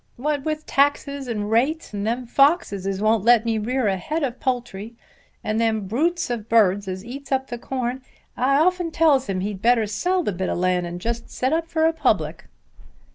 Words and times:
"What 0.17 0.43
with 0.45 0.65
taxes 0.65 1.27
and 1.27 1.51
rates, 1.51 1.93
and 1.93 2.07
them 2.07 2.25
foxes 2.25 2.87
as 2.87 3.03
won't 3.03 3.23
let 3.23 3.45
me 3.45 3.59
rear 3.59 3.85
a 3.85 3.97
head 3.97 4.23
of 4.23 4.39
poultry 4.39 4.95
and 5.43 5.61
them 5.61 5.85
brutes 5.85 6.31
of 6.31 6.49
birds 6.49 6.87
as 6.87 7.05
eats 7.05 7.31
up 7.31 7.49
the 7.51 7.59
corn, 7.59 8.01
I 8.35 8.57
often 8.57 8.89
tells 8.89 9.27
him 9.29 9.41
he'd 9.41 9.61
better 9.61 9.85
sell 9.85 10.23
the 10.23 10.31
bit 10.31 10.49
o' 10.49 10.55
land 10.55 10.87
and 10.87 10.99
just 10.99 11.29
set 11.29 11.53
up 11.53 11.67
for 11.67 11.85
a 11.85 11.93
public." 11.93 12.45